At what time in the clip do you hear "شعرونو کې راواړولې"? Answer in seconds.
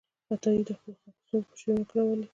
1.59-2.27